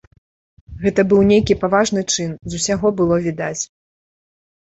Гэта 0.85 1.03
быў 1.11 1.19
нейкі 1.31 1.57
паважны 1.63 2.03
чын, 2.13 2.31
з 2.53 2.61
усяго 2.61 2.87
было 3.03 3.15
відаць. 3.27 3.63